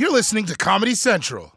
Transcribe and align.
You're 0.00 0.10
listening 0.12 0.46
to 0.46 0.56
Comedy 0.56 0.94
Central. 0.94 1.52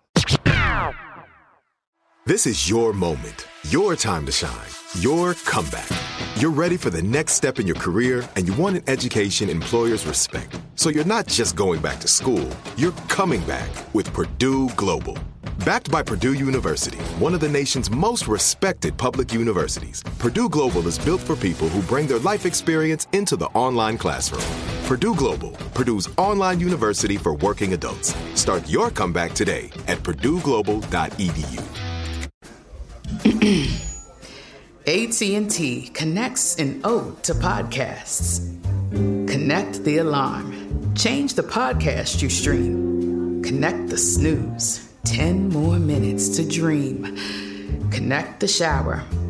This 2.25 2.45
is 2.45 2.69
your 2.69 2.91
moment, 2.91 3.47
your 3.69 3.95
time 3.95 4.25
to 4.25 4.33
shine, 4.33 4.67
your 4.99 5.33
comeback. 5.45 5.87
You're 6.35 6.51
ready 6.51 6.75
for 6.75 6.89
the 6.89 7.01
next 7.01 7.35
step 7.35 7.57
in 7.61 7.65
your 7.65 7.77
career, 7.77 8.27
and 8.35 8.45
you 8.45 8.53
want 8.55 8.75
an 8.75 8.83
education 8.87 9.49
employers 9.49 10.05
respect. 10.05 10.59
So 10.75 10.89
you're 10.89 11.05
not 11.05 11.25
just 11.25 11.55
going 11.55 11.81
back 11.81 12.01
to 12.01 12.09
school, 12.09 12.45
you're 12.75 12.91
coming 13.07 13.39
back 13.45 13.69
with 13.93 14.11
Purdue 14.11 14.67
Global. 14.71 15.17
Backed 15.63 15.89
by 15.89 16.03
Purdue 16.03 16.33
University, 16.33 16.99
one 17.19 17.33
of 17.33 17.39
the 17.39 17.47
nation's 17.47 17.89
most 17.89 18.27
respected 18.27 18.97
public 18.97 19.33
universities, 19.33 20.03
Purdue 20.19 20.49
Global 20.49 20.85
is 20.89 20.99
built 20.99 21.21
for 21.21 21.37
people 21.37 21.69
who 21.69 21.81
bring 21.83 22.07
their 22.07 22.19
life 22.19 22.45
experience 22.45 23.07
into 23.13 23.37
the 23.37 23.45
online 23.53 23.97
classroom. 23.97 24.72
Purdue 24.93 25.15
Global, 25.15 25.49
Purdue's 25.73 26.07
online 26.19 26.59
university 26.59 27.17
for 27.17 27.33
working 27.33 27.73
adults. 27.73 28.15
Start 28.35 28.69
your 28.69 28.91
comeback 28.91 29.33
today 29.33 29.71
at 29.87 29.97
purdueglobal.edu. 30.03 31.59
AT&T 34.85 35.87
connects 35.95 36.57
an 36.57 36.79
ode 36.83 37.23
to 37.23 37.33
podcasts. 37.33 38.47
Connect 38.91 39.83
the 39.83 39.97
alarm. 39.97 40.93
Change 40.93 41.33
the 41.33 41.41
podcast 41.41 42.21
you 42.21 42.29
stream. 42.29 43.41
Connect 43.41 43.89
the 43.89 43.97
snooze. 43.97 44.93
10 45.05 45.49
more 45.49 45.79
minutes 45.79 46.29
to 46.37 46.47
dream. 46.47 47.17
Connect 47.89 48.39
the 48.39 48.47
shower. 48.47 49.03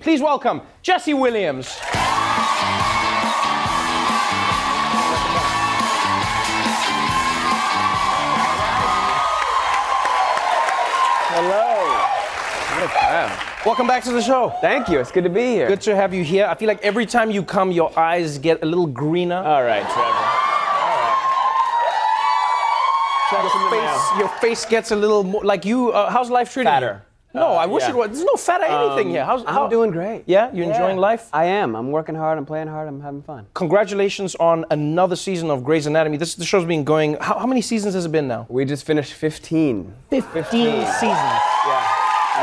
Please 0.00 0.20
welcome 0.20 0.62
Jesse 0.82 1.14
Williams. 1.14 1.76
Hello. 11.30 11.74
What 12.74 12.84
a 12.84 12.88
crowd. 12.88 13.48
Welcome 13.66 13.86
back 13.86 14.02
to 14.04 14.12
the 14.12 14.22
show. 14.22 14.50
Thank 14.60 14.88
you. 14.88 14.98
It's 14.98 15.12
good 15.12 15.24
to 15.24 15.30
be 15.30 15.46
here. 15.46 15.68
Good 15.68 15.80
to 15.82 15.96
have 15.96 16.14
you 16.14 16.24
here. 16.24 16.46
I 16.46 16.54
feel 16.54 16.68
like 16.68 16.82
every 16.82 17.06
time 17.06 17.30
you 17.30 17.42
come, 17.42 17.70
your 17.72 17.96
eyes 17.98 18.38
get 18.38 18.62
a 18.62 18.66
little 18.66 18.86
greener. 18.86 19.36
All 19.36 19.62
right, 19.62 19.82
Trevor. 19.82 20.38
your, 23.32 23.70
face, 23.70 24.18
your 24.18 24.28
face 24.40 24.64
gets 24.64 24.90
a 24.90 24.96
little 24.96 25.22
more 25.24 25.44
like 25.44 25.64
you. 25.64 25.90
Uh, 25.92 26.10
how's 26.10 26.30
life 26.30 26.52
treating 26.52 26.70
Fatter. 26.70 27.02
you? 27.04 27.07
No, 27.34 27.48
Uh, 27.48 27.54
I 27.56 27.66
wish 27.66 27.82
yeah. 27.82 27.90
it 27.90 27.96
was. 27.96 28.08
There's 28.10 28.24
no 28.24 28.36
fat 28.36 28.62
or 28.62 28.64
anything 28.64 29.08
Um, 29.08 29.12
here. 29.12 29.24
How's, 29.24 29.42
I'm 29.42 29.52
how, 29.54 29.68
doing 29.68 29.90
great. 29.90 30.24
Yeah, 30.26 30.50
you 30.52 30.62
enjoying 30.62 30.96
life? 30.96 31.28
I 31.32 31.44
am. 31.44 31.76
I'm 31.76 31.90
working 31.90 32.14
hard. 32.14 32.38
I'm 32.38 32.46
playing 32.46 32.68
hard. 32.68 32.88
I'm 32.88 33.00
having 33.02 33.22
fun. 33.22 33.46
Congratulations 33.54 34.34
on 34.36 34.64
another 34.70 35.14
season 35.14 35.50
of 35.50 35.62
Grey's 35.62 35.86
Anatomy. 35.86 36.16
This 36.16 36.34
the 36.36 36.44
show's 36.46 36.64
been 36.64 36.84
going. 36.84 37.16
How, 37.20 37.38
how 37.38 37.46
many 37.46 37.60
seasons 37.60 37.94
has 37.94 38.06
it 38.06 38.12
been 38.12 38.28
now? 38.28 38.46
We 38.48 38.64
just 38.64 38.84
finished 38.84 39.12
15. 39.12 39.92
15, 40.10 40.32
seasons. 40.32 40.86
Yeah. 41.02 41.94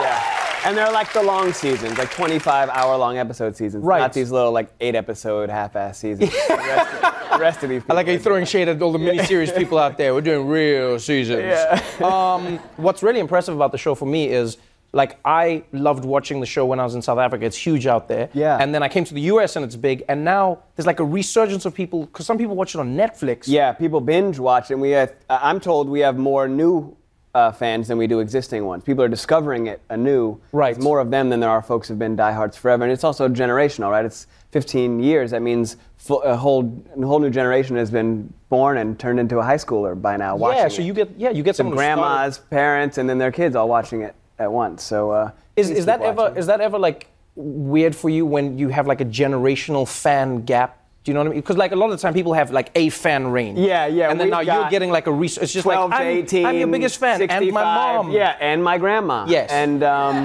Yeah. 0.02 0.32
And 0.66 0.76
they're 0.78 0.92
like 0.92 1.14
the 1.14 1.22
long 1.24 1.54
seasons, 1.54 1.98
like 1.98 2.10
25 2.12 2.70
hour 2.70 2.96
long 2.98 3.18
episode 3.18 3.56
seasons. 3.56 3.84
Right. 3.84 4.00
Not 4.00 4.14
these 4.14 4.32
little 4.32 4.52
like 4.52 4.70
eight 4.82 4.96
episode 4.96 5.50
half 5.50 5.76
ass 5.76 6.00
seasons. 6.00 6.32
the, 6.48 6.56
rest 6.58 6.94
of, 6.94 7.32
the 7.32 7.38
rest 7.40 7.64
of 7.64 7.70
these 7.70 7.84
I 7.90 7.94
like 7.94 8.08
you're 8.08 8.18
throwing 8.20 8.46
shade 8.46 8.68
at 8.68 8.82
all 8.82 8.92
the 8.92 8.98
miniseries 9.00 9.56
people 9.56 9.78
out 9.78 9.98
there. 9.98 10.14
We're 10.16 10.22
doing 10.22 10.48
real 10.48 11.00
seasons. 11.00 11.40
Yeah. 11.44 11.82
um, 12.02 12.58
what's 12.78 13.04
really 13.04 13.20
impressive 13.20 13.56
about 13.56 13.72
the 13.72 13.78
show 13.78 13.94
for 13.96 14.06
me 14.08 14.28
is, 14.30 14.58
like, 14.96 15.20
I 15.26 15.64
loved 15.74 16.06
watching 16.06 16.40
the 16.40 16.46
show 16.46 16.66
when 16.66 16.80
I 16.80 16.84
was 16.86 16.96
in 16.96 17.02
South 17.02 17.20
Africa. 17.20 17.46
It's 17.46 17.58
huge 17.58 17.86
out 17.86 18.08
there. 18.08 18.30
Yeah. 18.34 18.58
And 18.58 18.74
then 18.74 18.82
I 18.82 18.88
came 18.88 19.04
to 19.04 19.14
the 19.14 19.22
US 19.34 19.58
and 19.58 19.66
it's 19.66 19.76
big. 19.76 20.04
And 20.08 20.24
now 20.24 20.60
there's 20.76 20.88
like 20.88 21.02
a 21.02 21.04
resurgence 21.04 21.66
of 21.66 21.74
people, 21.76 22.06
because 22.06 22.26
some 22.26 22.38
people 22.38 22.56
watch 22.56 22.76
it 22.76 22.80
on 22.80 22.96
Netflix. 22.96 23.44
Yeah, 23.46 23.74
people 23.74 24.00
binge 24.00 24.40
watch, 24.40 24.72
and 24.72 24.80
we 24.80 24.92
have, 24.92 25.14
I'm 25.30 25.60
told 25.60 25.90
we 25.90 26.00
have 26.00 26.18
more 26.18 26.48
new 26.48 26.96
uh, 27.34 27.52
fans 27.52 27.90
than 27.90 27.98
we 27.98 28.08
do 28.08 28.22
existing 28.22 28.64
ones. 28.66 28.86
People 28.86 29.04
are 29.04 29.10
discovering 29.10 29.68
it 29.68 29.82
anew. 29.90 30.40
Right. 30.54 30.74
There's 30.74 30.82
more 30.84 31.00
of 31.02 31.12
them 31.12 31.30
than 31.30 31.42
there 31.42 31.50
are 31.50 31.62
folks 31.62 31.90
who've 31.90 32.00
been 32.00 32.16
diehards 32.16 32.56
forever, 32.56 32.86
and 32.86 32.94
it's 32.94 33.04
also 33.04 33.28
generational, 33.28 33.92
right? 33.92 34.06
It's 34.06 34.28
15 34.52 35.02
years. 35.02 35.32
That 35.32 35.42
means 35.42 35.76
a 36.24 36.38
whole 36.38 36.82
a 36.98 37.06
whole 37.06 37.20
new 37.20 37.30
generation 37.30 37.76
has 37.76 37.92
been 37.92 38.34
born 38.48 38.78
and 38.78 38.98
turned 38.98 39.20
into 39.20 39.40
a 39.40 39.44
high 39.44 39.58
schooler 39.58 40.02
by 40.02 40.16
now. 40.16 40.38
Watching 40.38 40.60
Yeah, 40.60 40.68
so 40.70 40.82
it. 40.82 40.86
you 40.86 40.94
get 40.94 41.10
yeah 41.18 41.32
you 41.32 41.44
get 41.44 41.58
some 41.58 41.72
grandmas, 41.72 42.38
parents, 42.38 42.98
and 42.98 43.10
then 43.10 43.18
their 43.18 43.34
kids 43.34 43.58
all 43.58 43.68
watching 43.68 44.02
it 44.02 44.16
at 44.40 44.52
once. 44.52 44.84
So 44.84 45.12
uh, 45.12 45.32
Is, 45.56 45.70
is 45.70 45.86
that 45.86 46.00
keep 46.00 46.10
ever 46.10 46.34
is 46.38 46.48
that 46.48 46.62
ever 46.62 46.78
like 46.78 47.08
weird 47.36 47.96
for 47.96 48.10
you 48.10 48.26
when 48.26 48.58
you 48.58 48.70
have 48.70 48.88
like 48.88 49.02
a 49.02 49.06
generational 49.06 49.88
fan 49.88 50.42
gap? 50.42 50.85
Do 51.06 51.12
you 51.12 51.14
know 51.14 51.20
what 51.20 51.28
I 51.28 51.30
mean? 51.34 51.40
Because 51.42 51.56
like 51.56 51.72
a 51.72 51.76
lot 51.76 51.86
of 51.86 51.92
the 51.92 51.98
time 52.02 52.16
people 52.16 52.34
have 52.34 52.50
like 52.50 52.72
a 52.74 52.90
fan 52.90 53.28
range. 53.28 53.60
Yeah, 53.60 53.86
yeah, 53.86 54.10
And 54.10 54.20
then 54.20 54.32
now 54.32 54.40
you're 54.40 54.68
getting 54.72 54.90
like 54.90 55.06
a 55.06 55.12
res- 55.12 55.38
It's 55.38 55.54
just 55.54 55.64
12 55.64 55.92
like 55.92 56.00
to 56.00 56.04
I'm, 56.04 56.18
18, 56.18 56.46
I'm 56.48 56.58
your 56.58 56.68
biggest 56.68 56.98
fan, 56.98 57.22
and 57.22 57.30
my 57.30 57.38
65, 57.40 57.54
mom. 57.54 58.12
Yeah, 58.12 58.36
and 58.40 58.64
my 58.64 58.80
grandma. 58.80 59.28
Yes. 59.30 59.52
And 59.52 59.84
um, 59.84 60.16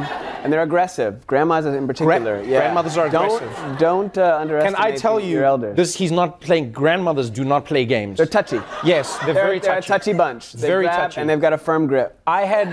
and 0.42 0.50
they're 0.50 0.62
aggressive. 0.62 1.26
Grandmas 1.26 1.66
in 1.66 1.86
particular. 1.86 2.42
yeah. 2.42 2.60
grandmothers 2.60 2.96
are 2.96 3.10
don't, 3.10 3.42
aggressive. 3.42 3.78
Don't 3.78 4.16
uh, 4.16 4.30
Can 4.32 4.40
underestimate 4.40 4.80
I 4.80 4.96
tell 4.96 5.20
your 5.20 5.40
you, 5.40 5.44
elders. 5.44 5.76
this? 5.76 5.94
He's 5.94 6.12
not 6.12 6.40
playing. 6.40 6.72
Grandmothers 6.72 7.28
do 7.28 7.44
not 7.44 7.66
play 7.66 7.84
games. 7.84 8.16
they're 8.16 8.24
touchy. 8.24 8.62
yes, 8.82 9.18
they're, 9.18 9.34
They're, 9.34 9.44
very 9.44 9.58
they're 9.58 9.74
touchy. 9.74 9.92
a 9.92 9.98
touchy 9.98 10.12
bunch. 10.14 10.52
They 10.54 10.66
Very 10.66 10.84
grab 10.86 10.96
touchy. 11.10 11.20
And 11.20 11.28
they've 11.28 11.38
got 11.42 11.52
a 11.52 11.58
firm 11.58 11.88
grip. 11.88 12.18
I 12.26 12.46
had, 12.46 12.68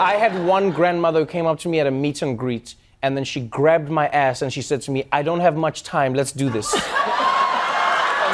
I 0.00 0.14
had 0.14 0.44
one 0.44 0.72
grandmother 0.72 1.20
who 1.20 1.26
came 1.26 1.46
up 1.46 1.60
to 1.60 1.68
me 1.68 1.78
at 1.78 1.86
a 1.86 1.92
meet 1.92 2.22
and 2.22 2.36
greet, 2.36 2.74
and 3.02 3.16
then 3.16 3.22
she 3.22 3.40
grabbed 3.40 3.88
my 3.88 4.08
ass 4.08 4.42
and 4.42 4.52
she 4.52 4.62
said 4.62 4.82
to 4.82 4.90
me, 4.90 5.04
"I 5.12 5.22
don't 5.22 5.38
have 5.40 5.54
much 5.56 5.84
time. 5.84 6.12
Let's 6.12 6.32
do 6.32 6.50
this." 6.50 6.74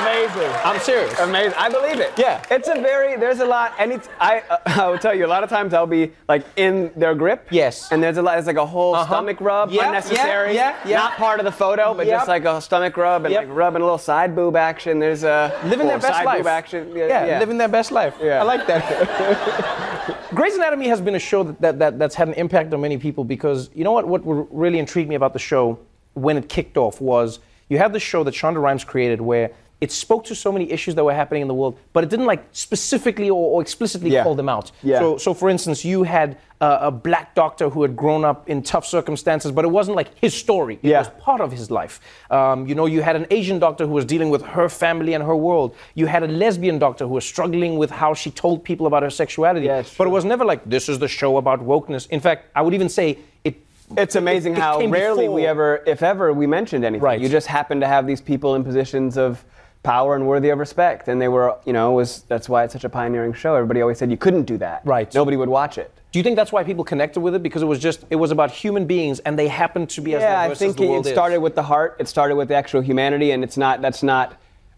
Amazing. 0.01 0.51
I'm 0.65 0.81
serious. 0.81 1.19
Amazing. 1.21 1.55
I 1.59 1.69
believe 1.69 2.01
it. 2.01 2.13
Yeah. 2.17 2.43
It's 2.51 2.69
a 2.69 2.75
very, 2.75 3.17
there's 3.17 3.41
a 3.41 3.45
lot, 3.45 3.75
and 3.79 3.93
it's, 3.93 4.09
I, 4.21 4.41
uh, 4.49 4.59
I 4.67 4.89
will 4.89 4.99
tell 4.99 5.15
you, 5.15 5.27
a 5.27 5.29
lot 5.29 5.45
of 5.45 5.51
times 5.51 5.75
I'll 5.75 5.87
be 5.87 6.13
like 6.29 6.45
in 6.57 6.91
their 6.97 7.15
grip. 7.15 7.47
Yes. 7.51 7.91
And 7.93 8.03
there's 8.03 8.17
a 8.17 8.23
lot, 8.23 8.39
it's 8.39 8.47
like 8.47 8.57
a 8.57 8.67
whole 8.67 8.95
Uh-huh. 8.95 9.07
stomach 9.07 9.41
rub, 9.41 9.71
Yeah, 9.71 9.87
unnecessary. 9.87 10.55
yeah, 10.55 10.77
yeah, 10.85 10.89
yeah. 10.91 10.97
Not 10.99 11.13
part 11.17 11.39
of 11.41 11.45
the 11.45 11.53
photo, 11.53 11.95
but 11.95 12.07
Yep. 12.07 12.17
just 12.19 12.29
like 12.29 12.45
a 12.45 12.61
stomach 12.61 12.97
rub 12.97 13.25
and 13.25 13.33
Yep. 13.33 13.47
like 13.49 13.57
rubbing 13.57 13.83
a 13.83 13.85
little 13.85 13.99
side 13.99 14.35
boob 14.35 14.57
action. 14.57 14.99
There's 14.99 15.25
a 15.25 15.53
living 15.65 15.87
their 15.87 15.99
best 15.99 16.15
side 16.19 16.25
life. 16.27 16.39
boob 16.39 16.47
action. 16.47 16.93
Yeah, 16.97 17.39
living 17.39 17.59
their 17.59 17.69
best 17.69 17.93
life. 17.93 18.15
Yeah. 18.21 18.41
I 18.41 18.43
like 18.45 18.67
that. 18.67 20.19
Grey's 20.35 20.55
Anatomy 20.57 20.89
has 20.89 21.01
been 21.01 21.15
a 21.15 21.19
show 21.19 21.43
that, 21.45 21.61
that, 21.61 21.79
that, 21.79 21.99
that's 21.99 22.15
had 22.15 22.29
an 22.29 22.35
impact 22.35 22.73
on 22.73 22.81
many 22.81 22.97
people 22.99 23.25
because 23.25 23.71
you 23.75 23.85
know 23.85 23.93
what? 23.93 24.07
What 24.07 24.23
really 24.25 24.79
intrigued 24.79 25.09
me 25.09 25.15
about 25.15 25.33
the 25.33 25.39
show 25.39 25.79
when 26.15 26.37
it 26.37 26.49
kicked 26.49 26.77
off 26.77 27.01
was 27.01 27.39
you 27.69 27.79
had 27.79 27.93
this 27.93 28.03
show 28.03 28.23
that 28.25 28.35
Shonda 28.35 28.61
Rhimes 28.61 28.85
created 28.85 29.21
where 29.21 29.51
it 29.83 29.91
spoke 29.91 30.23
to 30.31 30.35
so 30.35 30.53
many 30.53 30.71
issues 30.71 30.95
that 30.95 31.05
were 31.05 31.13
happening 31.23 31.43
in 31.43 31.49
the 31.49 31.59
world, 31.61 31.77
but 31.93 32.05
it 32.05 32.11
didn't 32.11 32.27
like 32.33 32.43
specifically 32.53 33.29
or, 33.29 33.45
or 33.55 33.61
explicitly 33.61 34.11
Yeah. 34.11 34.23
call 34.23 34.37
them 34.37 34.49
out. 34.49 34.71
Yeah. 34.83 35.01
So, 35.01 35.17
so 35.19 35.35
for 35.35 35.51
instance, 35.51 35.85
you 35.85 36.05
had 36.05 36.39
uh, 36.61 36.79
a 36.91 36.93
black 36.93 37.35
doctor 37.35 37.69
who 37.69 37.83
had 37.83 37.97
grown 37.97 38.25
up 38.25 38.49
in 38.49 38.63
tough 38.63 38.87
circumstances, 38.87 39.51
but 39.51 39.65
it 39.65 39.73
wasn't 39.79 39.97
like 39.97 40.11
his 40.25 40.33
story. 40.45 40.75
It 40.85 40.91
Yeah. 40.91 40.99
was 41.01 41.09
part 41.29 41.41
of 41.41 41.51
his 41.51 41.69
life. 41.81 41.95
Um, 42.31 42.69
you 42.69 42.77
know, 42.77 42.87
you 42.87 43.03
had 43.03 43.17
an 43.17 43.27
Asian 43.39 43.59
doctor 43.59 43.85
who 43.89 43.93
was 44.01 44.05
dealing 44.05 44.31
with 44.31 44.43
her 44.57 44.69
family 44.69 45.13
and 45.15 45.25
her 45.25 45.35
world. 45.35 45.75
You 46.01 46.07
had 46.07 46.23
a 46.23 46.29
lesbian 46.29 46.79
doctor 46.79 47.05
who 47.09 47.15
was 47.15 47.25
struggling 47.25 47.77
with 47.77 47.91
how 47.91 48.15
she 48.15 48.31
told 48.31 48.63
people 48.63 48.87
about 48.87 49.03
her 49.03 49.11
sexuality. 49.11 49.67
Yeah, 49.67 49.83
but 49.99 50.07
it 50.07 50.11
was 50.11 50.25
never 50.25 50.45
like, 50.45 50.61
this 50.65 50.89
is 50.89 51.01
the 51.01 51.09
show 51.09 51.37
about 51.39 51.59
wokeness. 51.73 52.09
In 52.11 52.21
fact, 52.21 52.41
I 52.55 52.63
would 52.63 52.75
even 52.75 52.89
say 52.89 53.19
it. 53.43 53.57
It's 53.97 54.15
amazing 54.15 54.53
it- 54.53 54.59
it 54.59 54.63
how 54.63 54.79
rarely 54.87 55.25
before. 55.25 55.35
we 55.35 55.47
ever, 55.47 55.83
if 55.95 56.01
ever, 56.05 56.33
we 56.33 56.47
mentioned 56.47 56.85
anything. 56.85 57.03
Right. 57.03 57.21
You 57.21 57.29
just 57.29 57.49
happen 57.49 57.81
to 57.81 57.89
have 57.89 58.07
these 58.07 58.21
people 58.21 58.55
in 58.55 58.63
positions 58.63 59.19
of 59.19 59.45
power 59.83 60.15
and 60.15 60.27
worthy 60.27 60.51
of 60.51 60.59
respect, 60.59 61.09
and 61.09 61.21
they 61.21 61.29
were, 61.29 61.57
you 61.65 61.73
know, 61.73 61.93
it 61.93 61.95
was 61.97 62.23
that's 62.29 62.49
why 62.49 62.65
it's 62.65 62.73
such 62.73 62.85
a 62.85 62.89
pioneering 62.89 63.33
show. 63.33 63.55
Everybody 63.55 63.81
always 63.83 63.99
said 63.99 64.11
you 64.11 64.17
couldn't 64.17 64.45
do 64.45 64.57
that. 64.59 64.83
Right. 64.85 65.13
Nobody 65.15 65.37
would 65.37 65.49
watch 65.49 65.77
it. 65.79 65.93
Do 66.13 66.19
you 66.19 66.23
think 66.23 66.37
that's 66.37 66.53
why 66.53 66.63
people 66.63 66.85
connected 66.85 67.21
with 67.21 67.35
it? 67.35 67.43
Because 67.43 67.63
it 67.63 67.67
was 67.67 67.79
just, 67.79 68.05
it 68.11 68.17
was 68.17 68.31
about 68.31 68.51
human 68.51 68.87
beings 68.87 69.19
and 69.21 69.39
they 69.39 69.49
happened 69.49 69.89
to 69.91 70.03
be 70.03 70.15
as 70.15 70.21
Yeah, 70.21 70.41
I 70.41 70.45
diverse 70.45 70.59
think 70.59 70.71
as 70.71 70.77
the 70.77 70.87
world 70.87 71.07
it 71.07 71.13
started 71.13 71.37
is. 71.37 71.41
with 71.41 71.55
the 71.55 71.63
heart. 71.63 71.97
It 71.99 72.07
started 72.07 72.37
with 72.37 72.49
the 72.49 72.55
actual 72.55 72.83
humanity, 72.83 73.31
and 73.31 73.43
it's 73.43 73.57
not. 73.57 73.81
That's 73.81 74.03
not 74.03 74.37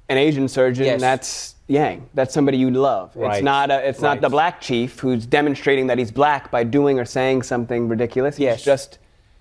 an 0.08 0.16
Asian 0.16 0.46
surgeon. 0.48 0.84
Yes. 0.84 1.00
That's 1.00 1.54
Yang. 1.66 2.08
That's 2.14 2.32
somebody 2.32 2.58
you 2.58 2.70
love. 2.70 3.16
Right. 3.16 3.36
It's 3.36 3.44
not. 3.44 3.70
A, 3.70 3.88
it's 3.88 4.00
Right. 4.00 4.14
not 4.14 4.20
the 4.20 4.28
black 4.28 4.60
chief 4.60 5.00
who's 5.00 5.26
demonstrating 5.26 5.86
that 5.88 5.98
he's 5.98 6.12
black 6.12 6.50
by 6.50 6.62
doing 6.62 6.98
or 7.00 7.04
saying 7.04 7.42
something 7.42 7.88
ridiculous. 7.88 8.36
He's 8.36 8.44
Yes. 8.44 8.64
just. 8.64 8.98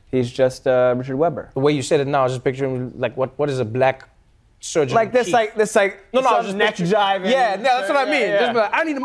He's 0.09 0.31
just 0.31 0.67
uh, 0.67 0.93
Richard 0.97 1.17
Weber. 1.17 1.49
The 1.53 1.59
way 1.59 1.71
you 1.73 1.81
said 1.81 1.99
it 1.99 2.05
now, 2.07 2.21
I 2.21 2.23
was 2.23 2.33
just 2.33 2.43
picturing 2.43 2.93
like, 2.99 3.17
what, 3.17 3.37
what 3.39 3.49
is 3.49 3.59
a 3.59 3.65
black 3.65 4.07
surgeon. 4.63 4.95
Like 4.95 5.11
this, 5.11 5.29
like 5.29 5.55
this, 5.55 5.75
like 5.75 5.99
no, 6.13 6.21
no, 6.21 6.29
some 6.29 6.45
just 6.45 6.57
neck 6.57 6.75
picturing- 6.75 6.91
jive. 6.91 7.29
Yeah, 7.29 7.55
no, 7.57 7.63
that's 7.63 7.89
what 7.89 7.97
I 7.97 8.05
mean. 8.05 8.21
yeah. 8.21 8.39
Just 8.39 8.53
be 8.53 8.59
like, 8.59 8.69
I 8.73 8.83
need 8.83 8.97
a 8.97 9.01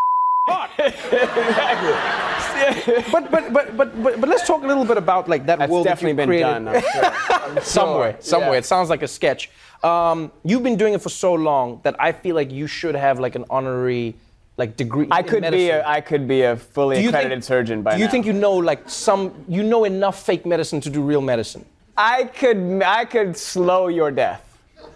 heart. 0.51 0.71
but, 3.13 3.31
but 3.31 3.53
but 3.53 3.77
but 3.77 4.03
but 4.03 4.21
but 4.21 4.29
let's 4.29 4.47
talk 4.47 4.63
a 4.63 4.67
little 4.67 4.85
bit 4.85 4.97
about 4.97 5.29
like 5.29 5.47
that 5.47 5.59
That's 5.59 5.71
world 5.71 5.85
definitely 5.87 6.15
that 6.15 6.27
been 6.29 6.35
you 6.39 6.41
done. 6.41 6.67
created. 6.67 6.91
I'm 7.31 7.55
sure. 7.55 7.63
somewhere, 7.63 8.17
somewhere. 8.21 8.53
Yeah. 8.53 8.59
It 8.59 8.65
sounds 8.65 8.91
like 8.91 9.03
a 9.03 9.09
sketch. 9.09 9.51
Um, 9.83 10.33
you've 10.45 10.63
been 10.63 10.77
doing 10.77 10.95
it 10.95 11.03
for 11.03 11.09
so 11.09 11.35
long 11.35 11.81
that 11.85 11.95
I 12.01 12.13
feel 12.13 12.35
like 12.35 12.51
you 12.51 12.67
should 12.67 12.95
have 12.97 13.21
like 13.21 13.37
an 13.37 13.45
honorary 13.51 14.15
like 14.57 14.77
degree. 14.77 15.07
I 15.11 15.21
in 15.21 15.27
could 15.27 15.51
be 15.53 15.71
a, 15.71 15.87
I 15.87 16.01
could 16.01 16.27
be 16.27 16.43
a 16.43 16.57
fully 16.57 17.07
accredited 17.07 17.31
think- 17.31 17.45
surgeon 17.45 17.83
by 17.83 17.95
Do 17.95 18.01
you 18.01 18.07
now. 18.07 18.11
think 18.11 18.27
you 18.27 18.33
know 18.33 18.55
like 18.55 18.89
some 18.89 19.33
you 19.49 19.63
know 19.63 19.85
enough 19.85 20.25
fake 20.25 20.47
medicine 20.47 20.81
to 20.81 20.91
do 20.91 21.03
real 21.03 21.21
medicine? 21.21 21.65
I 21.97 22.25
could 22.25 22.83
I 22.85 23.05
could 23.05 23.37
slow 23.37 23.89
your 23.89 24.11
death. 24.11 24.45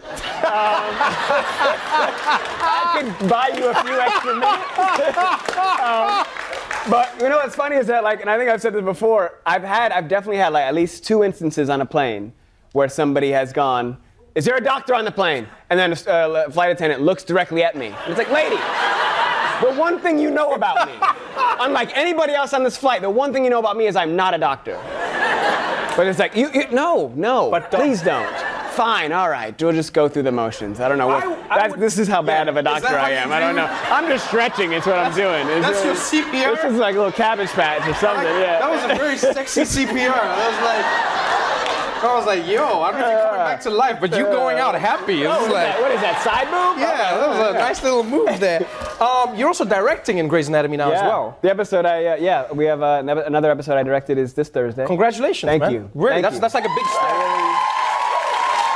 Um, 0.05 0.95
I 2.65 3.01
could 3.19 3.29
buy 3.29 3.49
you 3.57 3.69
a 3.69 3.75
few 3.83 3.99
extra 4.01 4.35
minutes. 4.35 4.79
Um, 5.83 6.27
but 6.91 7.15
you 7.21 7.29
know 7.29 7.37
what's 7.37 7.55
funny 7.55 7.77
is 7.77 7.87
that 7.87 8.03
like, 8.03 8.21
and 8.21 8.29
I 8.29 8.37
think 8.37 8.51
I've 8.51 8.61
said 8.61 8.73
this 8.75 8.83
before. 8.83 9.39
I've 9.47 9.63
had, 9.63 9.93
I've 9.93 10.09
definitely 10.09 10.39
had 10.39 10.53
like 10.53 10.65
at 10.65 10.75
least 10.75 11.05
two 11.05 11.23
instances 11.23 11.71
on 11.71 11.81
a 11.81 11.87
plane 11.87 12.33
where 12.73 12.89
somebody 12.89 13.31
has 13.31 13.53
gone. 13.53 13.99
Is 14.35 14.45
there 14.45 14.57
a 14.57 14.61
doctor 14.61 14.95
on 14.95 15.05
the 15.05 15.13
plane? 15.13 15.47
And 15.71 15.79
then 15.79 15.93
a 15.93 16.11
uh, 16.11 16.51
flight 16.51 16.71
attendant 16.71 17.03
looks 17.03 17.23
directly 17.23 17.63
at 17.63 17.77
me. 17.77 17.89
And 17.89 18.09
it's 18.09 18.19
like, 18.19 18.31
lady, 18.31 18.57
the 18.57 19.79
one 19.79 20.01
thing 20.01 20.19
you 20.19 20.31
know 20.31 20.55
about 20.55 20.89
me, 20.89 20.95
unlike 21.61 21.97
anybody 21.97 22.33
else 22.33 22.53
on 22.55 22.65
this 22.65 22.77
flight, 22.77 23.03
the 23.03 23.11
one 23.11 23.33
thing 23.33 23.45
you 23.45 23.51
know 23.51 23.61
about 23.61 23.77
me 23.77 23.87
is 23.87 23.95
I'm 23.95 24.17
not 24.17 24.35
a 24.35 24.39
doctor. 24.39 24.81
But 25.97 26.07
it's 26.07 26.19
like, 26.19 26.35
you, 26.35 26.51
you 26.53 26.69
no, 26.71 27.13
no, 27.15 27.51
But 27.51 27.71
please 27.71 28.01
don't. 28.01 28.33
Fine, 28.75 29.13
all 29.13 29.29
right, 29.29 29.61
we'll 29.63 29.73
just 29.73 29.93
go 29.93 30.09
through 30.09 30.23
the 30.23 30.33
motions. 30.33 30.81
I 30.81 30.89
don't 30.89 30.99
know 30.99 31.07
what. 31.07 31.23
I- 31.25 31.65
I 31.65 31.69
would- 31.69 31.79
this 31.79 31.99
is 31.99 32.09
how 32.09 32.23
bad 32.23 32.47
Yeah, 32.47 32.51
of 32.53 32.57
a 32.57 32.63
doctor 32.63 32.99
I 32.99 33.11
am. 33.11 33.31
I 33.31 33.39
don't 33.41 33.55
know. 33.55 33.67
I'm 33.91 34.09
just 34.09 34.27
stretching. 34.29 34.73
It's 34.73 34.87
what 34.87 34.99
I'm 34.99 35.15
doing. 35.15 35.47
It's 35.49 35.67
That's 35.67 35.85
your 35.85 35.95
CPR? 35.95 36.55
This 36.57 36.73
is 36.73 36.79
like 36.79 36.95
a 36.95 36.99
little 36.99 37.13
cabbage 37.13 37.51
patch 37.51 37.87
or 37.87 37.95
something. 37.95 38.25
yeah. 38.27 38.59
That 38.61 38.71
was 38.71 38.83
a 38.85 38.95
very 38.97 39.17
sexy 39.19 39.61
CPR. 39.85 40.11
I 40.11 40.49
was 40.49 40.59
like, 40.65 41.23
I 42.03 42.15
was 42.17 42.27
like, 42.27 42.47
yo, 42.49 42.81
I 42.83 42.91
don't 42.91 43.01
know 43.01 43.07
if 43.07 43.13
you're 43.13 43.23
coming 43.23 43.39
back 43.47 43.61
to 43.61 43.71
life, 43.71 43.99
but 44.01 44.11
you 44.17 44.25
going 44.25 44.59
out 44.59 44.75
happy. 44.75 45.25
Oh, 45.25 45.29
was 45.29 45.37
what, 45.39 45.47
is 45.47 45.53
like, 45.53 45.63
that? 45.67 45.81
what 45.83 45.91
is 45.93 46.01
that? 46.01 46.23
Side 46.25 46.47
move? 46.51 46.81
yeah, 46.83 47.15
that 47.17 47.29
was 47.29 47.55
a 47.55 47.59
nice 47.59 47.83
little 47.85 48.03
move 48.03 48.41
there. 48.41 48.67
Um, 49.01 49.37
you're 49.37 49.47
also 49.49 49.65
directing 49.65 50.19
in 50.19 50.27
Grey's 50.29 50.49
Anatomy 50.49 50.79
now 50.79 50.91
as 50.91 51.01
well. 51.03 51.39
The 51.43 51.51
episode 51.51 51.87
I 51.87 52.05
uh, 52.07 52.17
yeah 52.17 52.51
we 52.53 52.65
have 52.65 52.83
uh, 52.83 52.97
another- 53.01 53.23
another 53.23 53.51
episode 53.53 53.77
I 53.77 53.83
directed 53.85 54.19
is 54.19 54.33
this 54.35 54.49
Thursday. 54.49 54.85
Congratulations, 54.87 55.49
Thank 55.49 55.61
man. 55.63 55.73
you. 55.73 55.91
Really, 55.95 56.15
Thank 56.15 56.23
that's 56.25 56.35
you. 56.37 56.41
that's 56.41 56.55
like 56.55 56.65
a 56.65 56.75
big 56.75 56.87
step. 56.87 57.52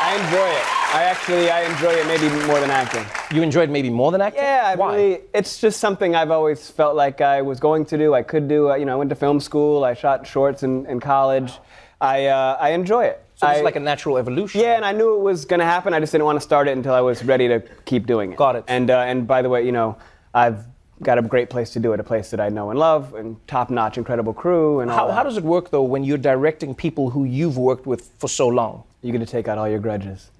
I 0.07 0.15
enjoy 0.15 0.49
it. 0.49 0.95
I 0.95 1.03
actually 1.03 1.51
I 1.51 1.63
enjoy 1.63 1.91
it 1.91 2.07
maybe 2.07 2.29
more 2.47 2.61
than 2.61 2.71
acting. 2.71 3.05
You 3.37 3.43
enjoyed 3.43 3.71
maybe 3.71 3.91
more 3.91 4.13
than 4.13 4.21
acting. 4.21 4.41
Yeah, 4.41 4.63
I 4.65 4.77
Why? 4.77 4.95
really. 4.95 5.21
It's 5.35 5.61
just 5.61 5.81
something 5.81 6.15
I've 6.15 6.31
always 6.31 6.71
felt 6.71 6.95
like 6.95 7.21
I 7.21 7.43
was 7.43 7.59
going 7.59 7.85
to 7.87 7.99
do. 7.99 8.15
I 8.15 8.23
could 8.23 8.47
do. 8.47 8.71
Uh, 8.71 8.77
you 8.77 8.85
know, 8.85 8.93
I 8.93 8.97
went 8.97 9.11
to 9.11 9.17
film 9.17 9.41
school. 9.41 9.83
I 9.83 9.95
shot 9.95 10.25
shorts 10.25 10.63
in, 10.63 10.87
in 10.87 11.01
college. 11.01 11.55
I 12.01 12.27
uh, 12.27 12.57
I 12.61 12.71
enjoy 12.71 13.07
it. 13.07 13.21
So 13.35 13.49
it's 13.49 13.65
like 13.65 13.75
a 13.75 13.81
natural 13.81 14.17
evolution. 14.17 14.61
Yeah, 14.61 14.77
and 14.77 14.85
I 14.85 14.93
knew 14.93 15.17
it 15.17 15.23
was 15.23 15.45
going 15.45 15.59
to 15.59 15.67
happen. 15.67 15.93
I 15.93 15.99
just 15.99 16.13
didn't 16.13 16.25
want 16.25 16.37
to 16.37 16.41
start 16.41 16.69
it 16.69 16.77
until 16.77 16.95
I 16.95 17.01
was 17.01 17.25
ready 17.25 17.49
to 17.49 17.61
keep 17.85 18.07
doing 18.07 18.31
it. 18.33 18.39
Got 18.39 18.55
it. 18.55 18.65
And 18.69 18.89
uh, 18.91 19.01
and 19.01 19.27
by 19.27 19.43
the 19.43 19.49
way, 19.49 19.67
you 19.67 19.73
know, 19.73 19.99
I've 20.33 20.65
got 21.03 21.19
a 21.19 21.23
great 21.23 21.51
place 21.51 21.71
to 21.71 21.81
do 21.81 21.93
it, 21.93 22.01
a 22.01 22.05
place 22.05 22.31
that 22.31 22.41
I 22.41 22.49
know 22.49 22.71
and 22.71 22.79
love, 22.79 23.15
and 23.15 23.37
top-notch, 23.47 23.99
incredible 23.99 24.33
crew, 24.33 24.81
and 24.81 24.91
all 24.91 24.97
How, 24.97 25.07
that. 25.09 25.15
how 25.15 25.23
does 25.23 25.37
it 25.37 25.45
work 25.45 25.71
though 25.71 25.83
when 25.83 26.05
you're 26.05 26.19
directing 26.19 26.75
people 26.75 27.11
who 27.11 27.25
you've 27.25 27.59
worked 27.59 27.87
with 27.87 28.11
for 28.19 28.29
so 28.29 28.49
long? 28.49 28.85
you 29.03 29.13
get 29.13 29.19
to 29.19 29.27
take 29.27 29.47
out 29.47 29.57
all 29.57 29.69
your 29.69 29.79
grudges? 29.79 30.31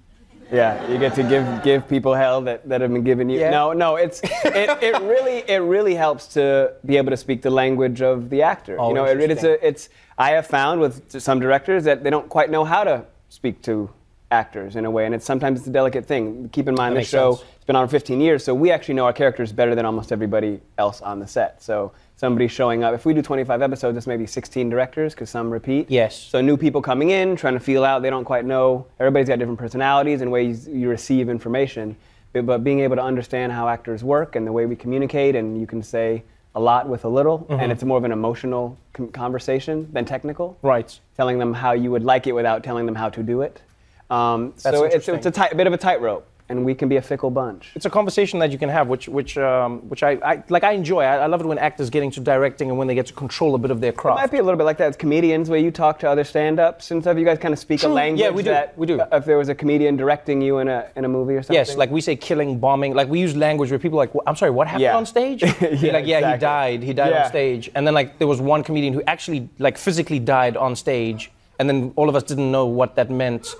Yeah, 0.51 0.89
you 0.89 0.97
get 0.97 1.13
to 1.15 1.23
give 1.23 1.63
give 1.63 1.87
people 1.89 2.13
hell 2.13 2.41
that, 2.41 2.67
that 2.69 2.79
have 2.81 2.91
been 2.91 3.03
given 3.03 3.29
you. 3.29 3.39
Yeah. 3.39 3.49
No, 3.49 3.73
no, 3.73 3.95
it's 3.97 4.21
it, 4.23 4.81
it 4.81 5.01
really 5.01 5.43
it 5.47 5.57
really 5.57 5.93
helps 5.93 6.27
to 6.35 6.73
be 6.85 6.95
able 6.97 7.09
to 7.11 7.17
speak 7.17 7.41
the 7.41 7.49
language 7.49 8.01
of 8.01 8.29
the 8.29 8.41
actor. 8.41 8.79
Oh, 8.79 8.89
you 8.89 8.95
know, 8.95 9.05
it, 9.05 9.19
it's 9.19 9.43
a 9.43 9.65
it's 9.65 9.89
I 10.17 10.31
have 10.31 10.47
found 10.47 10.79
with 10.79 11.19
some 11.21 11.39
directors 11.39 11.83
that 11.83 12.03
they 12.03 12.09
don't 12.09 12.29
quite 12.29 12.49
know 12.49 12.63
how 12.63 12.85
to 12.85 13.05
speak 13.29 13.61
to 13.63 13.89
actors 14.31 14.75
in 14.75 14.85
a 14.85 14.91
way, 14.91 15.05
and 15.05 15.15
it's 15.15 15.25
sometimes 15.25 15.59
it's 15.59 15.67
a 15.67 15.71
delicate 15.71 16.05
thing. 16.05 16.49
Keep 16.51 16.67
in 16.67 16.75
mind 16.75 16.95
this 16.97 17.07
show 17.07 17.35
sense. 17.35 17.49
it's 17.55 17.65
been 17.65 17.75
on 17.75 17.87
for 17.87 17.91
15 17.91 18.19
years, 18.19 18.43
so 18.43 18.53
we 18.53 18.71
actually 18.71 18.95
know 18.95 19.05
our 19.05 19.13
characters 19.13 19.51
better 19.51 19.73
than 19.75 19.85
almost 19.85 20.11
everybody 20.11 20.59
else 20.77 21.01
on 21.01 21.19
the 21.19 21.27
set. 21.27 21.61
So 21.63 21.93
somebody 22.17 22.47
showing 22.47 22.83
up, 22.83 22.93
if 22.93 23.05
we 23.05 23.13
do 23.13 23.21
25 23.21 23.61
episodes, 23.61 23.97
it's 23.97 24.07
maybe 24.07 24.25
16 24.25 24.69
directors 24.69 25.13
because 25.13 25.29
some 25.29 25.49
repeat. 25.49 25.89
Yes. 25.89 26.17
So 26.17 26.41
new 26.41 26.57
people 26.57 26.81
coming 26.81 27.11
in, 27.11 27.35
trying 27.35 27.53
to 27.53 27.59
feel 27.59 27.85
out, 27.85 28.01
they 28.01 28.09
don't 28.09 28.25
quite 28.25 28.43
know. 28.43 28.85
Everybody's 28.99 29.29
got 29.29 29.39
different 29.39 29.59
personalities 29.59 30.21
and 30.21 30.31
ways 30.31 30.67
you 30.67 30.89
receive 30.89 31.29
information. 31.29 31.95
But, 32.33 32.45
but 32.45 32.63
being 32.63 32.81
able 32.81 32.97
to 32.97 33.03
understand 33.03 33.53
how 33.53 33.69
actors 33.69 34.03
work 34.03 34.35
and 34.35 34.45
the 34.45 34.51
way 34.51 34.65
we 34.65 34.75
communicate, 34.75 35.35
and 35.35 35.59
you 35.59 35.65
can 35.67 35.81
say 35.81 36.23
a 36.55 36.59
lot 36.59 36.89
with 36.89 37.05
a 37.05 37.09
little, 37.09 37.39
Mm-hmm. 37.39 37.59
and 37.61 37.71
it's 37.71 37.83
more 37.83 37.97
of 37.97 38.03
an 38.03 38.11
emotional 38.11 38.77
conversation 39.13 39.87
than 39.93 40.03
technical. 40.05 40.57
Right. 40.61 40.99
Telling 41.15 41.39
them 41.39 41.53
how 41.53 41.71
you 41.71 41.91
would 41.91 42.03
like 42.03 42.27
it 42.27 42.33
without 42.33 42.63
telling 42.63 42.85
them 42.85 42.95
how 42.95 43.09
to 43.09 43.23
do 43.23 43.41
it. 43.41 43.61
Um, 44.09 44.53
so 44.57 44.83
it's, 44.85 45.07
it's 45.07 45.25
a 45.25 45.31
tight, 45.31 45.55
bit 45.57 45.67
of 45.67 45.73
a 45.73 45.77
tightrope, 45.77 46.25
and 46.49 46.63
we 46.63 46.73
can 46.73 46.87
be 46.87 46.95
a 46.95 47.01
fickle 47.01 47.29
bunch. 47.29 47.71
It's 47.75 47.85
a 47.85 47.89
conversation 47.89 48.39
that 48.39 48.51
you 48.53 48.57
can 48.57 48.69
have, 48.69 48.87
which 48.87 49.09
which 49.09 49.37
um, 49.37 49.79
which 49.89 50.01
I, 50.01 50.11
I 50.23 50.43
like. 50.47 50.63
I 50.63 50.71
enjoy. 50.71 51.01
I, 51.01 51.17
I 51.17 51.25
love 51.25 51.41
it 51.41 51.45
when 51.45 51.57
actors 51.57 51.89
get 51.89 52.03
into 52.03 52.21
directing 52.21 52.69
and 52.69 52.77
when 52.77 52.87
they 52.87 52.95
get 52.95 53.07
to 53.07 53.13
control 53.13 53.53
a 53.53 53.57
bit 53.57 53.69
of 53.69 53.81
their 53.81 53.91
craft. 53.91 54.19
It 54.19 54.21
might 54.21 54.31
be 54.31 54.37
a 54.37 54.43
little 54.43 54.57
bit 54.57 54.63
like 54.63 54.77
that 54.77 54.87
as 54.87 54.95
comedians, 54.95 55.49
where 55.49 55.59
you 55.59 55.71
talk 55.71 55.99
to 55.99 56.09
other 56.09 56.23
stand-ups 56.23 56.89
and 56.91 57.03
stuff. 57.03 57.17
You 57.17 57.25
guys 57.25 57.37
kind 57.37 57.53
of 57.53 57.59
speak 57.59 57.81
True. 57.81 57.89
a 57.89 57.91
language 57.91 58.21
Yeah, 58.21 58.29
we 58.29 58.43
do. 58.43 58.49
that 58.51 58.77
We 58.77 58.87
do. 58.87 59.01
If 59.11 59.25
there 59.25 59.37
was 59.37 59.49
a 59.49 59.55
comedian 59.55 59.97
directing 59.97 60.41
you 60.41 60.59
in 60.59 60.69
a 60.69 60.87
in 60.95 61.03
a 61.03 61.09
movie 61.09 61.33
or 61.35 61.41
something. 61.43 61.55
Yes, 61.55 61.75
like 61.75 61.91
we 61.91 61.99
say 61.99 62.15
killing, 62.15 62.59
bombing. 62.59 62.93
Like 62.93 63.09
we 63.09 63.19
use 63.19 63.35
language 63.35 63.69
where 63.71 63.79
people 63.79 63.99
are 63.99 64.03
like, 64.03 64.13
"Wh- 64.13 64.25
I'm 64.25 64.37
sorry, 64.37 64.51
what 64.51 64.67
happened 64.67 64.83
Yeah. 64.83 64.95
on 64.95 65.05
stage? 65.05 65.41
You're 65.43 65.73
Yeah, 65.73 65.91
like, 65.91 66.05
yeah, 66.07 66.31
he 66.31 66.39
died. 66.39 66.81
He 66.81 66.93
died 66.93 67.11
Yeah. 67.11 67.23
on 67.23 67.29
stage. 67.29 67.69
And 67.75 67.85
then 67.85 67.93
like 67.93 68.19
there 68.19 68.27
was 68.27 68.39
one 68.39 68.63
comedian 68.63 68.93
who 68.93 69.01
actually 69.05 69.49
like 69.59 69.77
physically 69.77 70.19
died 70.19 70.55
on 70.55 70.77
stage, 70.77 71.29
and 71.59 71.67
then 71.69 71.91
all 71.97 72.07
of 72.07 72.15
us 72.15 72.23
didn't 72.23 72.49
know 72.53 72.67
what 72.67 72.95
that 72.95 73.09
meant. 73.11 73.53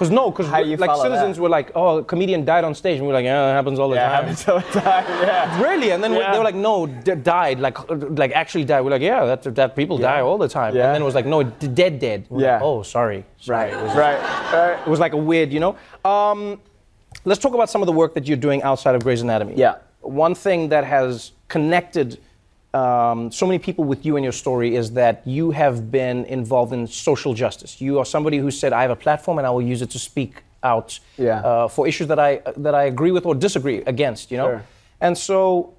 Cause 0.00 0.08
no, 0.10 0.32
cause 0.32 0.46
How 0.48 0.62
do 0.62 0.68
you 0.70 0.78
like 0.78 0.96
citizens 1.02 1.36
that? 1.36 1.42
were 1.42 1.50
like, 1.50 1.72
oh, 1.74 1.98
a 1.98 2.04
comedian 2.04 2.42
died 2.46 2.64
on 2.64 2.74
stage, 2.74 2.96
and 2.96 3.06
we 3.06 3.10
are 3.12 3.16
like, 3.20 3.24
yeah, 3.26 3.50
it 3.50 3.52
happens 3.52 3.78
all 3.78 3.90
the 3.90 3.96
yeah, 3.96 4.08
time. 4.08 4.24
happens 4.24 4.48
all 4.48 4.60
the 4.60 4.80
time. 4.80 5.04
Yeah. 5.22 5.62
Really? 5.62 5.90
And 5.92 6.02
then 6.02 6.14
Yeah. 6.14 6.32
they 6.32 6.38
were 6.38 6.44
like, 6.44 6.54
no, 6.54 6.86
d- 6.86 7.16
died, 7.16 7.60
like, 7.60 7.76
like 8.18 8.32
actually 8.32 8.64
died. 8.64 8.80
We're 8.80 8.92
like, 8.92 9.02
yeah, 9.02 9.26
that, 9.26 9.54
that 9.56 9.76
people 9.76 9.98
die 9.98 10.22
all 10.22 10.38
the 10.38 10.48
time. 10.48 10.74
Yeah. 10.74 10.86
And 10.86 10.94
then 10.94 11.02
it 11.02 11.04
was 11.04 11.14
like, 11.14 11.26
no, 11.26 11.42
d- 11.42 11.68
dead, 11.68 11.98
dead. 11.98 12.24
We're 12.30 12.38
like, 12.38 12.44
Yeah. 12.46 12.60
oh, 12.62 12.82
sorry. 12.82 13.26
sorry. 13.38 13.72
Right. 13.72 13.78
It 13.78 13.82
was, 13.84 13.94
Right. 13.94 14.18
Right. 14.54 14.80
it 14.80 14.88
was 14.88 15.00
like 15.00 15.12
a 15.12 15.18
weird, 15.18 15.52
you 15.52 15.60
know. 15.60 15.76
Um, 16.02 16.58
let's 17.26 17.38
talk 17.42 17.52
about 17.52 17.68
some 17.68 17.82
of 17.82 17.86
the 17.86 17.92
work 17.92 18.14
that 18.14 18.26
you're 18.26 18.38
doing 18.38 18.62
outside 18.62 18.94
of 18.94 19.04
Grey's 19.04 19.20
Anatomy. 19.20 19.52
Yeah. 19.56 19.74
One 20.00 20.34
thing 20.34 20.70
that 20.70 20.84
has 20.84 21.32
connected 21.48 22.18
um, 22.74 23.32
so 23.32 23.46
many 23.46 23.58
people 23.58 23.84
with 23.84 24.04
you 24.06 24.16
and 24.16 24.24
your 24.24 24.32
story 24.32 24.76
is 24.76 24.92
that 24.92 25.22
you 25.26 25.50
have 25.50 25.90
been 25.90 26.24
involved 26.26 26.72
in 26.72 26.86
social 26.86 27.34
justice. 27.34 27.80
You 27.80 27.98
are 27.98 28.04
somebody 28.04 28.38
who 28.38 28.50
said, 28.50 28.72
"I 28.72 28.82
have 28.82 28.90
a 28.90 28.96
platform 28.96 29.38
and 29.38 29.46
I 29.46 29.50
will 29.50 29.62
use 29.62 29.82
it 29.82 29.90
to 29.90 29.98
speak 29.98 30.42
out 30.62 30.98
Yeah. 31.16 31.40
uh, 31.40 31.68
for 31.68 31.88
issues 31.88 32.06
that 32.08 32.18
I 32.18 32.40
that 32.56 32.74
I 32.74 32.84
agree 32.84 33.10
with 33.10 33.26
or 33.26 33.34
disagree 33.34 33.78
against." 33.86 34.30
You 34.30 34.38
know. 34.38 34.48
Sure. 34.50 34.62
And 35.00 35.16
so, 35.18 35.72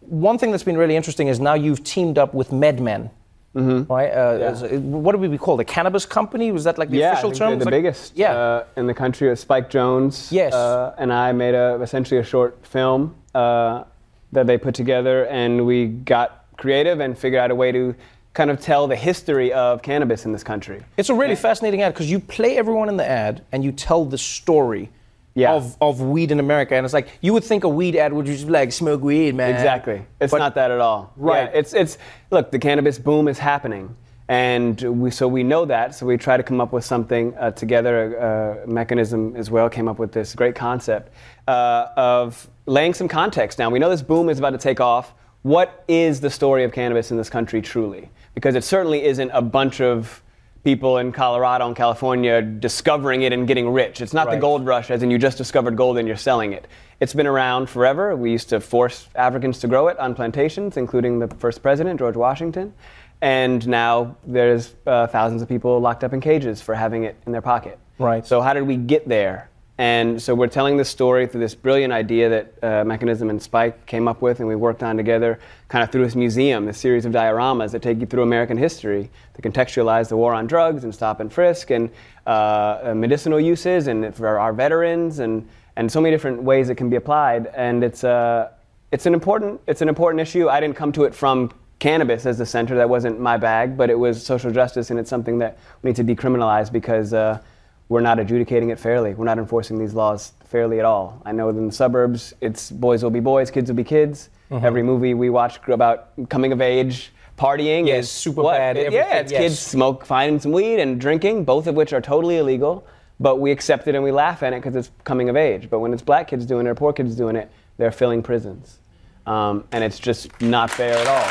one 0.00 0.38
thing 0.38 0.50
that's 0.52 0.62
been 0.64 0.78
really 0.78 0.96
interesting 0.96 1.28
is 1.28 1.38
now 1.40 1.54
you've 1.54 1.82
teamed 1.84 2.16
up 2.18 2.32
with 2.34 2.50
MedMen. 2.50 3.10
Mm-hmm. 3.56 3.92
Right? 3.92 4.10
Uh, 4.10 4.38
Yeah. 4.40 4.64
it- 4.76 4.80
What 4.82 5.12
do 5.12 5.18
we 5.18 5.36
call 5.38 5.56
the 5.56 5.64
cannabis 5.64 6.06
company? 6.06 6.52
Was 6.52 6.64
that 6.64 6.78
like 6.78 6.90
the 6.90 6.98
yeah, 6.98 7.12
official 7.12 7.32
term? 7.32 7.58
the 7.58 7.64
like- 7.64 7.72
biggest 7.72 8.16
Yeah. 8.16 8.32
uh, 8.36 8.64
in 8.76 8.86
the 8.86 8.94
country. 8.94 9.34
Spike 9.36 9.68
Jonze. 9.70 10.30
Yes. 10.30 10.52
Uh, 10.54 10.94
and 10.98 11.12
I 11.12 11.32
made 11.32 11.54
a 11.54 11.78
essentially 11.82 12.20
a 12.20 12.24
short 12.24 12.56
film 12.62 13.14
uh, 13.34 13.84
that 14.32 14.46
they 14.46 14.58
put 14.58 14.74
together, 14.74 15.24
and 15.26 15.66
we 15.66 15.86
got 15.86 16.37
creative 16.62 17.00
and 17.00 17.16
figured 17.16 17.40
out 17.40 17.50
a 17.50 17.54
way 17.54 17.72
to 17.72 17.94
kind 18.34 18.50
of 18.50 18.60
tell 18.60 18.86
the 18.86 18.96
history 18.96 19.52
of 19.52 19.80
cannabis 19.82 20.26
in 20.26 20.32
this 20.32 20.44
country. 20.44 20.82
It's 20.98 21.08
a 21.08 21.14
really 21.14 21.34
fascinating 21.34 21.82
ad 21.82 21.94
because 21.94 22.10
you 22.10 22.20
play 22.20 22.58
everyone 22.58 22.88
in 22.90 22.96
the 22.98 23.08
ad 23.08 23.42
and 23.52 23.64
you 23.64 23.72
tell 23.72 24.04
the 24.04 24.18
story 24.18 24.90
Yeah. 25.34 25.54
of, 25.54 25.76
of 25.80 26.00
weed 26.00 26.30
in 26.30 26.38
America. 26.38 26.74
And 26.76 26.84
it's 26.84 26.92
like, 26.94 27.08
you 27.20 27.32
would 27.32 27.42
think 27.44 27.64
a 27.64 27.68
weed 27.68 27.96
ad 27.96 28.12
would 28.12 28.26
just 28.26 28.46
be 28.46 28.52
like, 28.52 28.70
smoke 28.72 29.02
weed, 29.02 29.34
man. 29.34 29.54
Exactly. 29.54 30.02
It's 30.20 30.30
But- 30.30 30.38
not 30.38 30.54
that 30.56 30.70
at 30.70 30.80
all. 30.80 31.12
Right. 31.16 31.48
Yeah, 31.52 31.58
it's 31.58 31.72
it's 31.72 31.96
look, 32.30 32.50
the 32.50 32.58
cannabis 32.58 32.98
boom 32.98 33.28
is 33.28 33.38
happening. 33.38 33.96
And 34.30 34.78
we, 35.00 35.10
so 35.10 35.26
we 35.26 35.42
know 35.42 35.64
that, 35.64 35.94
so 35.94 36.04
we 36.04 36.18
try 36.18 36.36
to 36.36 36.42
come 36.42 36.60
up 36.60 36.70
with 36.70 36.84
something 36.84 37.34
uh, 37.38 37.50
together, 37.52 38.14
a, 38.18 38.64
a 38.64 38.66
Mekanism 38.66 39.34
as 39.36 39.50
well. 39.50 39.70
Came 39.70 39.88
up 39.88 39.98
with 39.98 40.12
this 40.12 40.34
great 40.34 40.54
concept 40.54 41.14
uh, 41.48 41.86
of 41.96 42.46
laying 42.66 42.92
some 42.92 43.08
context 43.08 43.56
down. 43.56 43.72
We 43.72 43.78
know 43.78 43.88
this 43.88 44.02
boom 44.02 44.28
is 44.28 44.38
about 44.38 44.50
to 44.50 44.58
take 44.58 44.80
off. 44.80 45.14
What 45.48 45.82
is 45.88 46.20
the 46.20 46.28
story 46.28 46.64
of 46.64 46.72
cannabis 46.72 47.10
in 47.10 47.16
this 47.16 47.30
country 47.30 47.62
truly? 47.62 48.10
Because 48.34 48.54
it 48.54 48.64
certainly 48.64 49.06
isn't 49.06 49.30
a 49.30 49.40
bunch 49.40 49.80
of 49.80 50.22
people 50.62 50.98
in 50.98 51.10
Colorado 51.10 51.66
and 51.66 51.74
California 51.74 52.42
discovering 52.42 53.22
it 53.22 53.32
and 53.32 53.48
getting 53.48 53.70
rich. 53.70 54.02
It's 54.02 54.12
not 54.12 54.28
the 54.28 54.36
gold 54.36 54.66
rush, 54.66 54.90
as 54.90 55.02
in 55.02 55.10
you 55.10 55.16
just 55.16 55.38
discovered 55.38 55.74
gold 55.74 55.96
and 55.96 56.06
you're 56.06 56.18
selling 56.18 56.52
it. 56.52 56.66
It's 57.00 57.14
been 57.14 57.26
around 57.26 57.70
forever. 57.70 58.14
We 58.14 58.30
used 58.30 58.50
to 58.50 58.60
force 58.60 59.08
Africans 59.14 59.58
to 59.60 59.68
grow 59.68 59.88
it 59.88 59.98
on 59.98 60.14
plantations, 60.14 60.76
including 60.76 61.18
the 61.18 61.28
first 61.28 61.62
president, 61.62 61.98
George 61.98 62.16
Washington. 62.16 62.74
And 63.22 63.66
now 63.66 64.18
there's 64.26 64.74
uh, 64.86 65.06
thousands 65.06 65.40
of 65.40 65.48
people 65.48 65.80
locked 65.80 66.04
up 66.04 66.12
in 66.12 66.20
cages 66.20 66.60
for 66.60 66.74
having 66.74 67.04
it 67.04 67.16
in 67.24 67.32
their 67.32 67.40
pocket. 67.40 67.78
Right. 67.98 68.26
So 68.26 68.42
how 68.42 68.52
did 68.52 68.64
we 68.64 68.76
get 68.76 69.08
there? 69.08 69.47
And 69.78 70.20
so 70.20 70.34
we're 70.34 70.48
telling 70.48 70.76
this 70.76 70.88
story 70.88 71.28
through 71.28 71.40
this 71.40 71.54
brilliant 71.54 71.92
idea 71.92 72.28
that 72.28 72.52
uh, 72.62 72.84
Mekanism 72.84 73.30
and 73.30 73.40
Spike 73.40 73.86
came 73.86 74.08
up 74.08 74.20
with 74.20 74.40
and 74.40 74.48
we 74.48 74.56
worked 74.56 74.82
on 74.82 74.96
together, 74.96 75.38
kind 75.68 75.84
of 75.84 75.92
through 75.92 76.02
this 76.02 76.16
museum, 76.16 76.66
this 76.66 76.78
series 76.78 77.04
of 77.04 77.12
dioramas 77.12 77.70
that 77.70 77.80
take 77.80 78.00
you 78.00 78.06
through 78.06 78.24
American 78.24 78.56
history 78.56 79.08
to 79.34 79.42
contextualize 79.42 80.08
the 80.08 80.16
war 80.16 80.34
on 80.34 80.48
drugs 80.48 80.82
and 80.82 80.92
stop 80.92 81.20
and 81.20 81.32
frisk 81.32 81.70
and 81.70 81.90
uh, 82.26 82.92
medicinal 82.96 83.38
uses 83.38 83.86
and 83.86 84.12
for 84.16 84.36
our 84.36 84.52
veterans 84.52 85.20
and, 85.20 85.48
and 85.76 85.90
so 85.90 86.00
many 86.00 86.12
different 86.12 86.42
ways 86.42 86.70
it 86.70 86.74
can 86.74 86.90
be 86.90 86.96
applied. 86.96 87.46
And 87.54 87.84
it's, 87.84 88.02
uh, 88.02 88.50
it's, 88.90 89.06
an 89.06 89.14
important, 89.14 89.60
it's 89.68 89.80
an 89.80 89.88
important 89.88 90.20
issue. 90.20 90.48
I 90.48 90.58
didn't 90.58 90.76
come 90.76 90.90
to 90.92 91.04
it 91.04 91.14
from 91.14 91.52
cannabis 91.78 92.26
as 92.26 92.38
the 92.38 92.46
center. 92.46 92.74
That 92.74 92.88
wasn't 92.88 93.20
my 93.20 93.36
bag, 93.36 93.76
but 93.76 93.90
it 93.90 93.98
was 93.98 94.26
social 94.26 94.50
justice, 94.50 94.90
and 94.90 94.98
it's 94.98 95.08
something 95.08 95.38
that 95.38 95.58
we 95.82 95.90
need 95.90 95.96
to 95.96 96.04
decriminalize 96.04 96.72
because 96.72 97.14
uh, 97.14 97.40
we're 97.88 98.00
not 98.00 98.18
adjudicating 98.18 98.70
it 98.70 98.78
fairly. 98.78 99.14
We're 99.14 99.24
not 99.24 99.38
enforcing 99.38 99.78
these 99.78 99.94
laws 99.94 100.32
fairly 100.44 100.78
at 100.78 100.84
all. 100.84 101.22
I 101.24 101.32
know 101.32 101.48
in 101.48 101.66
the 101.66 101.72
suburbs, 101.72 102.34
it's 102.40 102.70
boys 102.70 103.02
will 103.02 103.10
be 103.10 103.20
boys, 103.20 103.50
kids 103.50 103.70
will 103.70 103.76
be 103.76 103.84
kids. 103.84 104.28
Mm-hmm. 104.50 104.64
Every 104.64 104.82
movie 104.82 105.14
we 105.14 105.30
watch 105.30 105.58
about 105.68 106.10
coming 106.28 106.52
of 106.52 106.60
age, 106.60 107.12
partying 107.38 107.86
yes, 107.86 108.04
is 108.04 108.10
super 108.10 108.42
what? 108.42 108.58
bad. 108.58 108.76
It, 108.76 108.92
yeah, 108.92 109.16
it's 109.16 109.32
yes. 109.32 109.40
kids 109.40 109.58
smoke, 109.58 110.04
finding 110.04 110.40
some 110.40 110.52
weed, 110.52 110.80
and 110.80 111.00
drinking, 111.00 111.44
both 111.44 111.66
of 111.66 111.74
which 111.74 111.92
are 111.92 112.00
totally 112.00 112.38
illegal. 112.38 112.86
But 113.20 113.40
we 113.40 113.50
accept 113.50 113.88
it 113.88 113.94
and 113.94 114.04
we 114.04 114.12
laugh 114.12 114.42
at 114.42 114.52
it 114.52 114.62
because 114.62 114.76
it's 114.76 114.90
coming 115.04 115.28
of 115.28 115.36
age. 115.36 115.68
But 115.68 115.80
when 115.80 115.92
it's 115.92 116.02
black 116.02 116.28
kids 116.28 116.46
doing 116.46 116.66
it 116.66 116.70
or 116.70 116.74
poor 116.74 116.92
kids 116.92 117.16
doing 117.16 117.36
it, 117.36 117.50
they're 117.76 117.90
filling 117.90 118.22
prisons. 118.22 118.78
Um, 119.26 119.64
and 119.72 119.82
it's 119.82 119.98
just 119.98 120.40
not 120.40 120.70
fair 120.70 120.96
at 120.96 121.06
all. 121.06 121.28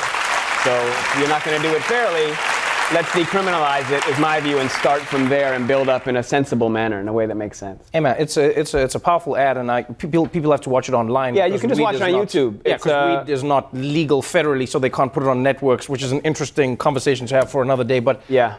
So 0.63 0.75
if 0.75 1.19
you're 1.19 1.29
not 1.29 1.43
going 1.45 1.61
to 1.61 1.67
do 1.67 1.73
it 1.73 1.83
fairly, 1.83 2.35
let's 2.93 3.09
decriminalize 3.09 3.89
it, 3.91 4.05
is 4.07 4.17
my 4.19 4.39
view, 4.39 4.59
and 4.59 4.69
start 4.71 5.01
from 5.01 5.29
there 5.29 5.53
and 5.53 5.67
build 5.67 5.89
up 5.89 6.07
in 6.07 6.17
a 6.17 6.23
sensible 6.23 6.69
manner, 6.69 6.99
in 6.99 7.07
a 7.07 7.13
way 7.13 7.25
that 7.25 7.35
makes 7.35 7.57
sense. 7.57 7.89
Hey 7.91 7.99
man, 7.99 8.15
it's 8.19 8.37
a 8.37 8.59
it's 8.59 8.73
a 8.73 8.79
it's 8.83 8.95
a 8.95 8.99
powerful 8.99 9.35
ad, 9.37 9.57
and 9.57 9.71
I 9.71 9.83
people 9.83 10.27
people 10.27 10.51
have 10.51 10.61
to 10.61 10.69
watch 10.69 10.89
it 10.89 10.93
online. 10.95 11.35
Yeah, 11.35 11.45
you 11.45 11.59
can 11.59 11.69
just 11.69 11.81
watch 11.81 11.95
it 11.95 12.01
on 12.01 12.11
not- 12.11 12.27
YouTube. 12.27 12.61
Yeah, 12.65 12.77
because 12.77 12.91
uh, 12.91 13.23
weed 13.25 13.31
is 13.31 13.43
not 13.43 13.73
legal 13.73 14.21
federally, 14.21 14.67
so 14.67 14.79
they 14.79 14.89
can't 14.89 15.11
put 15.11 15.23
it 15.23 15.29
on 15.29 15.43
networks, 15.43 15.87
which 15.89 16.03
is 16.03 16.11
an 16.11 16.21
interesting 16.21 16.77
conversation 16.77 17.27
to 17.27 17.35
have 17.35 17.51
for 17.51 17.61
another 17.61 17.83
day. 17.83 17.99
But 17.99 18.21
Yeah. 18.29 18.57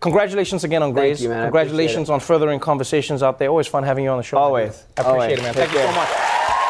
congratulations 0.00 0.64
again 0.64 0.82
on 0.82 0.92
Grey's. 0.92 1.22
you, 1.22 1.28
man. 1.28 1.42
Congratulations 1.44 2.10
on 2.10 2.20
furthering 2.20 2.60
conversations 2.60 3.22
out 3.22 3.38
there. 3.38 3.48
Always 3.48 3.66
fun 3.66 3.82
having 3.84 4.04
you 4.04 4.10
on 4.10 4.18
the 4.18 4.22
show. 4.22 4.38
Always. 4.38 4.84
I 4.96 5.02
appreciate 5.02 5.12
Always. 5.12 5.38
it, 5.38 5.42
man. 5.42 5.54
Take 5.54 5.70
Thank 5.70 5.72
you 5.72 5.92
so 5.92 6.00
much. 6.00 6.08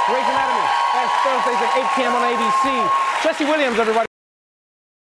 Grey's 0.08 0.28
Anatomy. 0.32 0.66
That's 0.96 1.14
Thursdays 1.24 1.60
at 1.66 1.72
8 1.76 1.96
p.m. 1.96 2.12
on 2.16 2.22
ABC. 2.32 3.22
Jesse 3.22 3.44
Williams, 3.44 3.78
everybody. 3.78 4.07